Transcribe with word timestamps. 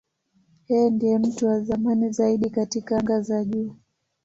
Yeye 0.69 0.87
ndiye 0.93 1.15
mtu 1.23 1.47
wa 1.47 1.59
zamani 1.63 2.11
zaidi 2.11 2.49
katika 2.49 2.97
anga 2.97 3.21
za 3.21 3.43
juu. 3.45 3.75